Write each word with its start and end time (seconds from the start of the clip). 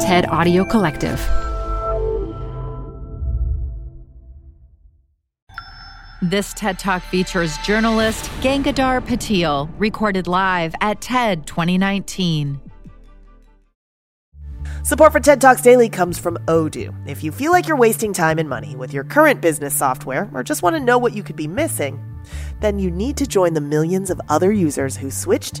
TED 0.00 0.28
Audio 0.28 0.64
Collective. 0.64 1.18
This 6.22 6.52
TED 6.52 6.78
Talk 6.78 7.02
features 7.02 7.58
journalist 7.58 8.26
Gangadhar 8.40 9.04
Patil, 9.04 9.68
recorded 9.76 10.28
live 10.28 10.72
at 10.80 11.00
TED 11.00 11.46
2019. 11.48 12.60
Support 14.84 15.10
for 15.10 15.20
TED 15.20 15.40
Talks 15.40 15.62
Daily 15.62 15.88
comes 15.88 16.16
from 16.16 16.38
Odoo. 16.46 16.94
If 17.08 17.24
you 17.24 17.32
feel 17.32 17.50
like 17.50 17.66
you're 17.66 17.76
wasting 17.76 18.12
time 18.12 18.38
and 18.38 18.48
money 18.48 18.76
with 18.76 18.92
your 18.92 19.02
current 19.02 19.40
business 19.40 19.74
software 19.74 20.30
or 20.32 20.44
just 20.44 20.62
want 20.62 20.76
to 20.76 20.80
know 20.80 20.96
what 20.96 21.12
you 21.12 21.24
could 21.24 21.34
be 21.34 21.48
missing, 21.48 22.00
then 22.60 22.78
you 22.78 22.88
need 22.88 23.16
to 23.16 23.26
join 23.26 23.54
the 23.54 23.60
millions 23.60 24.10
of 24.10 24.20
other 24.28 24.52
users 24.52 24.96
who 24.96 25.10
switched 25.10 25.60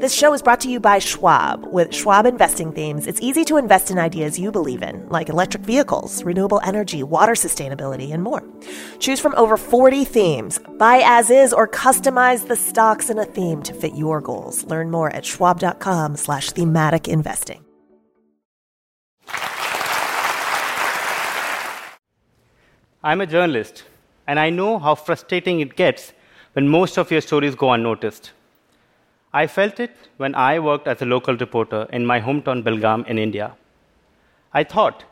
This 0.00 0.14
show 0.14 0.32
is 0.32 0.40
brought 0.40 0.60
to 0.60 0.70
you 0.70 0.80
by 0.80 0.98
Schwab. 0.98 1.66
With 1.66 1.94
Schwab 1.94 2.24
investing 2.24 2.72
themes, 2.72 3.06
it's 3.06 3.20
easy 3.20 3.44
to 3.44 3.58
invest 3.58 3.90
in 3.90 3.98
ideas 3.98 4.38
you 4.38 4.50
believe 4.50 4.82
in, 4.82 5.06
like 5.10 5.28
electric 5.28 5.62
vehicles, 5.62 6.22
renewable 6.22 6.58
energy, 6.64 7.02
water 7.02 7.34
sustainability, 7.34 8.14
and 8.14 8.22
more. 8.22 8.42
Choose 8.98 9.20
from 9.20 9.34
over 9.34 9.58
40 9.58 10.06
themes. 10.06 10.58
Buy 10.78 11.02
as 11.04 11.28
is 11.28 11.52
or 11.52 11.68
customize 11.68 12.48
the 12.48 12.56
stocks 12.56 13.10
in 13.10 13.18
a 13.18 13.26
theme 13.26 13.62
to 13.62 13.74
fit 13.74 13.94
your 13.94 14.22
goals. 14.22 14.64
Learn 14.64 14.90
more 14.90 15.10
at 15.10 15.26
schwab.com 15.26 16.16
slash 16.16 16.52
thematic 16.52 17.06
investing. 17.06 17.62
I'm 23.04 23.20
a 23.20 23.26
journalist, 23.26 23.84
and 24.26 24.40
I 24.40 24.48
know 24.48 24.78
how 24.78 24.94
frustrating 24.94 25.60
it 25.60 25.76
gets 25.76 26.14
when 26.54 26.70
most 26.70 26.96
of 26.96 27.10
your 27.10 27.20
stories 27.20 27.54
go 27.54 27.72
unnoticed. 27.72 28.30
I 29.32 29.46
felt 29.46 29.78
it 29.78 29.94
when 30.16 30.34
I 30.34 30.58
worked 30.58 30.88
as 30.88 31.02
a 31.02 31.04
local 31.04 31.36
reporter 31.36 31.86
in 31.92 32.04
my 32.04 32.20
hometown 32.20 32.64
Belgaum 32.64 33.06
in 33.06 33.16
India. 33.16 33.52
I 34.52 34.64
thought 34.64 35.04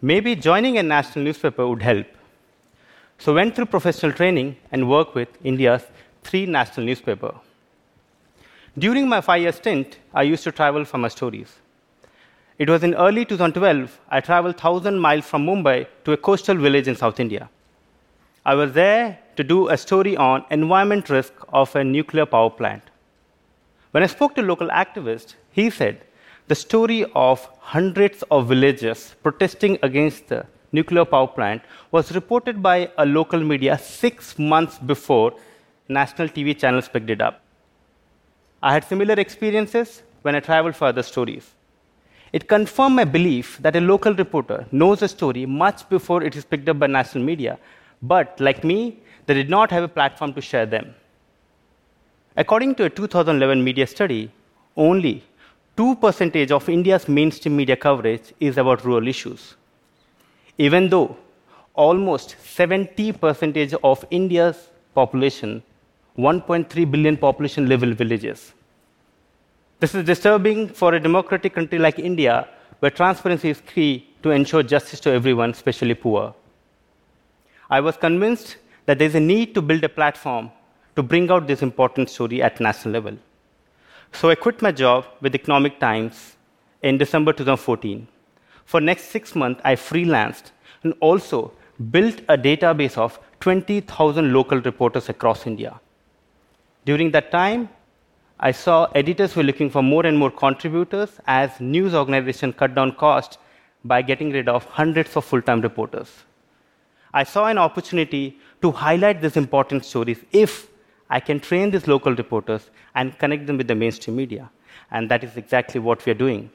maybe 0.00 0.36
joining 0.36 0.78
a 0.78 0.82
national 0.82 1.24
newspaper 1.24 1.66
would 1.66 1.82
help. 1.82 2.06
So 3.18 3.34
went 3.34 3.56
through 3.56 3.66
professional 3.66 4.12
training 4.12 4.56
and 4.70 4.88
worked 4.88 5.16
with 5.16 5.28
India's 5.42 5.82
three 6.22 6.46
national 6.46 6.86
newspaper. 6.86 7.34
During 8.78 9.08
my 9.08 9.20
five-year 9.20 9.52
stint, 9.52 9.98
I 10.12 10.22
used 10.22 10.44
to 10.44 10.52
travel 10.52 10.84
for 10.84 10.98
my 10.98 11.08
stories. 11.08 11.58
It 12.58 12.70
was 12.70 12.84
in 12.84 12.94
early 12.94 13.24
2012, 13.24 14.00
I 14.08 14.20
traveled 14.20 14.54
1,000 14.54 14.96
miles 14.96 15.24
from 15.24 15.46
Mumbai 15.46 15.88
to 16.04 16.12
a 16.12 16.16
coastal 16.16 16.56
village 16.56 16.86
in 16.86 16.94
South 16.94 17.18
India. 17.18 17.50
I 18.46 18.54
was 18.54 18.72
there 18.72 19.18
to 19.34 19.42
do 19.42 19.68
a 19.68 19.76
story 19.76 20.16
on 20.16 20.44
environment 20.50 21.10
risk 21.10 21.32
of 21.48 21.74
a 21.74 21.82
nuclear 21.82 22.26
power 22.26 22.50
plant. 22.50 22.82
When 23.94 24.02
I 24.02 24.06
spoke 24.06 24.34
to 24.34 24.42
local 24.42 24.70
activists, 24.70 25.34
he 25.52 25.70
said 25.70 26.00
the 26.48 26.56
story 26.56 27.04
of 27.14 27.48
hundreds 27.60 28.24
of 28.28 28.48
villagers 28.48 29.14
protesting 29.22 29.78
against 29.84 30.26
the 30.26 30.46
nuclear 30.72 31.04
power 31.04 31.28
plant 31.28 31.62
was 31.92 32.10
reported 32.12 32.60
by 32.60 32.90
a 32.98 33.06
local 33.06 33.38
media 33.38 33.78
six 33.78 34.36
months 34.36 34.78
before 34.78 35.34
national 35.88 36.26
TV 36.26 36.58
channels 36.58 36.88
picked 36.88 37.08
it 37.08 37.20
up. 37.20 37.40
I 38.60 38.72
had 38.72 38.82
similar 38.82 39.14
experiences 39.14 40.02
when 40.22 40.34
I 40.34 40.40
traveled 40.40 40.74
for 40.74 40.88
other 40.88 41.04
stories. 41.04 41.54
It 42.32 42.48
confirmed 42.48 42.96
my 42.96 43.04
belief 43.04 43.58
that 43.62 43.76
a 43.76 43.80
local 43.80 44.12
reporter 44.12 44.66
knows 44.72 45.02
a 45.02 45.08
story 45.16 45.46
much 45.46 45.88
before 45.88 46.24
it 46.24 46.34
is 46.34 46.44
picked 46.44 46.68
up 46.68 46.80
by 46.80 46.88
national 46.88 47.22
media, 47.22 47.60
but 48.02 48.40
like 48.40 48.64
me, 48.64 49.04
they 49.26 49.34
did 49.34 49.48
not 49.48 49.70
have 49.70 49.84
a 49.84 49.94
platform 50.00 50.34
to 50.34 50.40
share 50.40 50.66
them. 50.66 50.96
According 52.36 52.74
to 52.76 52.84
a 52.84 52.90
2011 52.90 53.62
media 53.62 53.86
study, 53.86 54.30
only 54.76 55.22
2% 55.76 56.50
of 56.50 56.68
India's 56.68 57.08
mainstream 57.08 57.56
media 57.56 57.76
coverage 57.76 58.32
is 58.40 58.58
about 58.58 58.84
rural 58.84 59.06
issues. 59.06 59.54
Even 60.58 60.88
though 60.88 61.16
almost 61.74 62.34
70% 62.42 63.78
of 63.84 64.04
India's 64.10 64.68
population, 64.94 65.62
1.3 66.18 66.90
billion 66.90 67.16
population, 67.16 67.68
live 67.68 67.84
in 67.84 67.94
villages. 67.94 68.52
This 69.78 69.94
is 69.94 70.04
disturbing 70.04 70.68
for 70.68 70.94
a 70.94 71.00
democratic 71.00 71.54
country 71.54 71.78
like 71.78 71.98
India, 72.00 72.48
where 72.80 72.90
transparency 72.90 73.50
is 73.50 73.60
key 73.60 74.08
to 74.24 74.30
ensure 74.30 74.62
justice 74.62 74.98
to 75.00 75.10
everyone, 75.10 75.50
especially 75.50 75.94
poor. 75.94 76.34
I 77.70 77.80
was 77.80 77.96
convinced 77.96 78.56
that 78.86 78.98
there's 78.98 79.14
a 79.14 79.20
need 79.20 79.54
to 79.54 79.62
build 79.62 79.84
a 79.84 79.88
platform 79.88 80.50
to 80.96 81.02
bring 81.02 81.30
out 81.30 81.46
this 81.46 81.62
important 81.62 82.08
story 82.08 82.42
at 82.42 82.60
national 82.60 82.94
level. 82.94 83.16
So 84.12 84.30
I 84.30 84.34
quit 84.34 84.62
my 84.62 84.70
job 84.70 85.06
with 85.20 85.34
Economic 85.34 85.80
Times 85.80 86.36
in 86.82 86.98
December 86.98 87.32
2014. 87.32 88.06
For 88.64 88.80
next 88.80 89.04
six 89.04 89.34
months, 89.34 89.60
I 89.64 89.74
freelanced 89.74 90.52
and 90.82 90.94
also 91.00 91.52
built 91.90 92.20
a 92.28 92.38
database 92.38 92.96
of 92.96 93.18
20,000 93.40 94.32
local 94.32 94.60
reporters 94.60 95.08
across 95.08 95.46
India. 95.46 95.80
During 96.84 97.10
that 97.10 97.32
time, 97.32 97.68
I 98.38 98.52
saw 98.52 98.86
editors 98.94 99.34
were 99.36 99.42
looking 99.42 99.70
for 99.70 99.82
more 99.82 100.06
and 100.06 100.18
more 100.18 100.30
contributors 100.30 101.18
as 101.26 101.60
news 101.60 101.94
organizations 101.94 102.54
cut 102.56 102.74
down 102.74 102.92
costs 102.92 103.38
by 103.84 104.02
getting 104.02 104.30
rid 104.30 104.48
of 104.48 104.64
hundreds 104.64 105.16
of 105.16 105.24
full-time 105.24 105.60
reporters. 105.60 106.24
I 107.12 107.24
saw 107.24 107.46
an 107.46 107.58
opportunity 107.58 108.38
to 108.62 108.70
highlight 108.70 109.20
these 109.20 109.36
important 109.36 109.84
stories 109.84 110.18
if 110.32 110.68
I 111.10 111.20
can 111.20 111.40
train 111.40 111.70
these 111.70 111.86
local 111.86 112.14
reporters 112.14 112.70
and 112.94 113.18
connect 113.18 113.46
them 113.46 113.58
with 113.58 113.68
the 113.68 113.74
mainstream 113.74 114.16
media. 114.16 114.50
And 114.90 115.10
that 115.10 115.22
is 115.22 115.36
exactly 115.36 115.80
what 115.80 116.04
we 116.04 116.12
are 116.12 116.20
doing. 116.26 116.50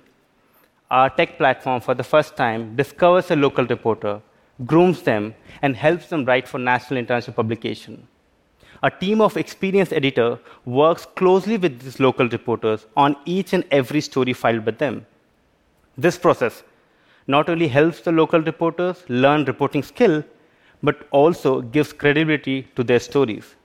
Our 0.92 1.10
tech 1.10 1.38
platform, 1.38 1.82
for 1.82 1.94
the 1.94 2.04
first 2.04 2.36
time, 2.36 2.76
discovers 2.76 3.30
a 3.30 3.36
local 3.36 3.66
reporter, 3.66 4.22
grooms 4.66 5.04
them, 5.04 5.36
and 5.62 5.76
helps 5.76 6.08
them 6.08 6.26
write 6.26 6.48
for 6.48 6.58
national 6.58 6.98
international 6.98 7.36
publication. 7.36 8.08
A 8.82 8.90
team 8.90 9.22
of 9.22 9.38
experienced 9.38 9.94
editor 9.94 10.40
works 10.66 11.06
closely 11.06 11.58
with 11.58 11.80
these 11.82 12.00
local 12.00 12.28
reporters 12.30 12.88
on 12.96 13.16
each 13.26 13.54
and 13.54 13.66
every 13.72 14.02
story 14.02 14.34
filed 14.34 14.66
by 14.66 14.72
them. 14.72 15.06
This 15.98 16.18
process 16.18 16.64
not 17.28 17.50
only 17.50 17.68
helps 17.68 18.02
the 18.02 18.12
local 18.12 18.42
reporters 18.42 19.04
learn 19.10 19.46
reporting 19.46 19.84
skill, 19.84 20.24
but 20.82 21.08
also 21.12 21.62
gives 21.62 21.92
credibility 21.94 22.64
to 22.76 22.84
their 22.84 23.00
stories. 23.00 23.56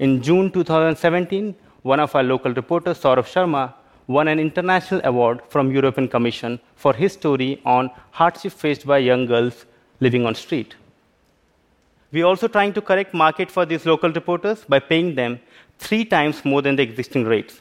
In 0.00 0.22
June 0.22 0.50
2017, 0.50 1.54
one 1.82 2.00
of 2.00 2.14
our 2.16 2.22
local 2.24 2.52
reporters, 2.52 2.98
Saurabh 2.98 3.30
Sharma, 3.32 3.74
won 4.08 4.26
an 4.26 4.40
international 4.40 5.00
award 5.04 5.40
from 5.48 5.70
European 5.70 6.08
Commission 6.08 6.58
for 6.74 6.92
his 6.92 7.12
story 7.12 7.60
on 7.64 7.90
hardship 8.10 8.52
faced 8.52 8.86
by 8.86 8.98
young 8.98 9.26
girls 9.26 9.66
living 10.00 10.26
on 10.26 10.34
street. 10.34 10.74
We're 12.10 12.26
also 12.26 12.48
trying 12.48 12.72
to 12.74 12.80
correct 12.80 13.14
market 13.14 13.50
for 13.50 13.64
these 13.64 13.86
local 13.86 14.10
reporters 14.10 14.64
by 14.64 14.80
paying 14.80 15.14
them 15.14 15.40
three 15.78 16.04
times 16.04 16.44
more 16.44 16.60
than 16.60 16.76
the 16.76 16.82
existing 16.82 17.24
rates. 17.24 17.60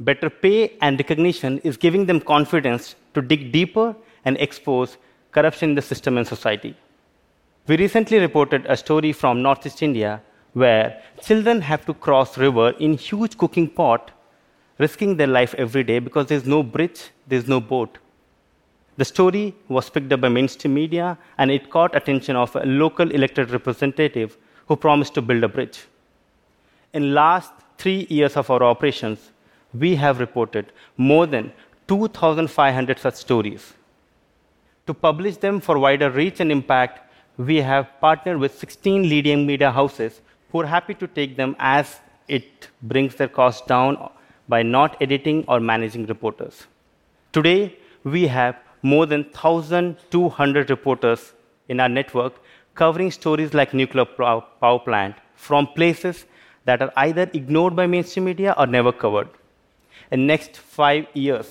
Better 0.00 0.30
pay 0.30 0.76
and 0.80 0.98
recognition 0.98 1.58
is 1.58 1.76
giving 1.76 2.06
them 2.06 2.20
confidence 2.20 2.94
to 3.14 3.22
dig 3.22 3.52
deeper 3.52 3.94
and 4.24 4.36
expose 4.38 4.96
corruption 5.30 5.70
in 5.70 5.74
the 5.74 5.82
system 5.82 6.16
and 6.16 6.26
society. 6.26 6.74
We 7.66 7.76
recently 7.76 8.18
reported 8.18 8.64
a 8.66 8.76
story 8.76 9.12
from 9.12 9.42
Northeast 9.42 9.82
India 9.82 10.22
where 10.62 11.02
children 11.20 11.60
have 11.60 11.84
to 11.84 11.92
cross 11.92 12.38
river 12.38 12.70
in 12.84 12.94
huge 13.06 13.36
cooking 13.36 13.68
pot, 13.68 14.10
risking 14.78 15.16
their 15.16 15.26
life 15.26 15.54
every 15.58 15.84
day 15.84 15.98
because 15.98 16.26
there's 16.26 16.46
no 16.46 16.62
bridge, 16.62 17.00
there's 17.26 17.46
no 17.46 17.60
boat. 17.60 17.98
The 18.96 19.04
story 19.04 19.54
was 19.68 19.90
picked 19.90 20.14
up 20.14 20.22
by 20.22 20.30
mainstream 20.30 20.72
media 20.72 21.18
and 21.36 21.50
it 21.50 21.68
caught 21.68 21.94
attention 21.94 22.36
of 22.36 22.56
a 22.56 22.64
local 22.64 23.10
elected 23.10 23.50
representative 23.50 24.38
who 24.66 24.76
promised 24.76 25.12
to 25.14 25.22
build 25.22 25.44
a 25.44 25.48
bridge. 25.48 25.80
In 26.94 27.12
last 27.12 27.52
3 27.76 28.06
years 28.08 28.36
of 28.38 28.50
our 28.50 28.62
operations, 28.62 29.32
we 29.74 29.94
have 29.96 30.20
reported 30.20 30.72
more 30.96 31.26
than 31.26 31.52
2500 31.88 32.98
such 32.98 33.16
stories. 33.16 33.74
To 34.86 34.94
publish 34.94 35.36
them 35.36 35.60
for 35.60 35.78
wider 35.78 36.10
reach 36.10 36.40
and 36.40 36.50
impact, 36.50 37.00
we 37.36 37.56
have 37.56 37.90
partnered 38.00 38.38
with 38.38 38.58
16 38.58 39.02
leading 39.10 39.46
media 39.46 39.70
houses 39.70 40.22
who 40.56 40.62
are 40.62 40.74
happy 40.74 40.94
to 40.94 41.06
take 41.06 41.36
them 41.36 41.54
as 41.58 42.00
it 42.36 42.68
brings 42.90 43.14
their 43.16 43.28
costs 43.28 43.66
down 43.66 43.96
by 44.48 44.62
not 44.62 44.96
editing 45.06 45.44
or 45.48 45.58
managing 45.60 46.06
reporters. 46.06 46.66
Today, 47.32 47.76
we 48.04 48.26
have 48.26 48.56
more 48.82 49.04
than 49.04 49.22
1,200 49.24 50.70
reporters 50.70 51.34
in 51.68 51.80
our 51.80 51.88
network 51.88 52.40
covering 52.74 53.10
stories 53.10 53.52
like 53.52 53.74
nuclear 53.74 54.04
power 54.04 54.78
plant, 54.78 55.16
from 55.34 55.66
places 55.78 56.24
that 56.64 56.80
are 56.82 56.92
either 57.04 57.28
ignored 57.32 57.74
by 57.76 57.86
mainstream 57.86 58.24
media 58.24 58.54
or 58.56 58.66
never 58.66 58.92
covered. 58.92 59.28
In 60.10 60.26
next 60.26 60.56
five 60.56 61.06
years, 61.14 61.48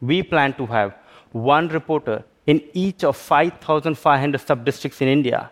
we 0.00 0.22
plan 0.22 0.54
to 0.54 0.66
have 0.66 0.94
one 1.32 1.68
reporter 1.68 2.24
in 2.46 2.62
each 2.72 3.04
of 3.04 3.16
5,500 3.16 4.40
sub-districts 4.40 5.00
in 5.00 5.08
India, 5.08 5.50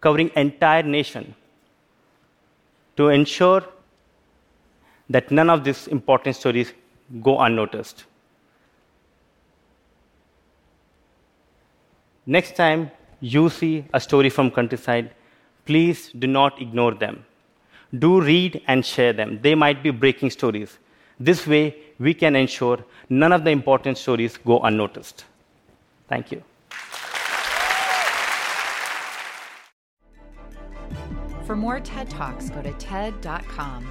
covering 0.00 0.30
entire 0.34 0.82
nation, 0.82 1.34
to 2.96 3.08
ensure 3.08 3.64
that 5.08 5.30
none 5.30 5.50
of 5.50 5.64
these 5.64 5.86
important 5.88 6.36
stories 6.36 6.72
go 7.22 7.38
unnoticed. 7.40 8.04
Next 12.26 12.54
time 12.54 12.90
you 13.20 13.48
see 13.48 13.84
a 13.92 14.00
story 14.00 14.30
from 14.30 14.50
countryside, 14.50 15.10
please 15.64 16.10
do 16.12 16.26
not 16.26 16.60
ignore 16.60 16.94
them. 16.94 17.24
Do 17.98 18.20
read 18.20 18.62
and 18.68 18.86
share 18.86 19.12
them. 19.12 19.40
They 19.42 19.54
might 19.54 19.82
be 19.82 19.90
breaking 19.90 20.30
stories. 20.30 20.78
This 21.18 21.46
way, 21.46 21.76
we 21.98 22.14
can 22.14 22.36
ensure 22.36 22.84
none 23.08 23.32
of 23.32 23.44
the 23.44 23.50
important 23.50 23.98
stories 23.98 24.36
go 24.36 24.60
unnoticed. 24.60 25.24
Thank 26.08 26.30
you. 26.32 26.42
For 31.50 31.56
more 31.56 31.80
TED 31.80 32.08
Talks, 32.08 32.48
go 32.48 32.62
to 32.62 32.72
TED.com. 32.74 33.84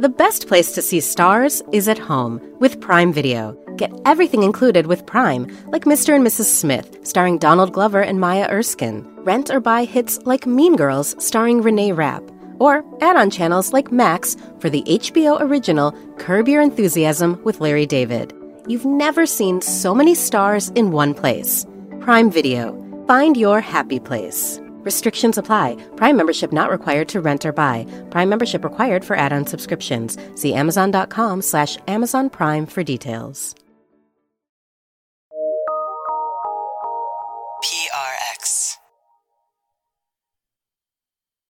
The 0.00 0.10
best 0.10 0.48
place 0.48 0.72
to 0.72 0.82
see 0.82 1.00
stars 1.00 1.62
is 1.72 1.88
at 1.88 1.98
home 1.98 2.42
with 2.60 2.78
Prime 2.78 3.10
Video. 3.10 3.56
Get 3.78 3.90
everything 4.04 4.42
included 4.42 4.86
with 4.86 5.06
Prime, 5.06 5.46
like 5.68 5.86
Mr. 5.86 6.14
and 6.14 6.22
Mrs. 6.22 6.44
Smith, 6.44 6.98
starring 7.04 7.38
Donald 7.38 7.72
Glover 7.72 8.02
and 8.02 8.20
Maya 8.20 8.46
Erskine. 8.50 9.02
Rent 9.24 9.48
or 9.48 9.60
buy 9.60 9.84
hits 9.84 10.20
like 10.26 10.46
Mean 10.46 10.76
Girls, 10.76 11.16
starring 11.24 11.62
Renee 11.62 11.92
Rapp. 11.92 12.22
Or 12.58 12.84
add 13.00 13.16
on 13.16 13.30
channels 13.30 13.72
like 13.72 13.90
Max 13.90 14.36
for 14.58 14.68
the 14.68 14.82
HBO 14.82 15.40
original 15.40 15.92
Curb 16.18 16.48
Your 16.48 16.60
Enthusiasm 16.60 17.42
with 17.44 17.62
Larry 17.62 17.86
David. 17.86 18.34
You've 18.66 18.84
never 18.84 19.24
seen 19.24 19.62
so 19.62 19.94
many 19.94 20.14
stars 20.14 20.68
in 20.74 20.90
one 20.90 21.14
place. 21.14 21.64
Prime 22.08 22.30
Video. 22.30 22.72
Find 23.06 23.36
your 23.36 23.60
happy 23.60 24.00
place. 24.00 24.58
Restrictions 24.80 25.36
apply. 25.36 25.76
Prime 25.96 26.16
membership 26.16 26.52
not 26.52 26.70
required 26.70 27.06
to 27.10 27.20
rent 27.20 27.44
or 27.44 27.52
buy. 27.52 27.86
Prime 28.08 28.30
membership 28.30 28.64
required 28.64 29.04
for 29.04 29.14
add-on 29.14 29.46
subscriptions. 29.46 30.16
See 30.34 30.54
Amazon.com 30.54 31.42
slash 31.42 31.76
Amazon 31.86 32.30
Prime 32.30 32.64
for 32.64 32.82
details. 32.82 33.54